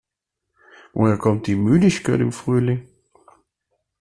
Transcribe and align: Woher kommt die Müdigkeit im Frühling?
Woher 0.93 1.19
kommt 1.19 1.45
die 1.45 1.53
Müdigkeit 1.53 2.21
im 2.21 2.31
Frühling? 2.31 2.87